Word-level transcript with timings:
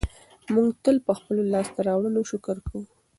موږ 0.53 0.67
تل 0.83 0.97
په 1.07 1.13
خپلو 1.19 1.41
لاسته 1.53 1.79
راوړنو 1.87 2.21
شکر 2.31 2.57
کوو. 2.67 2.81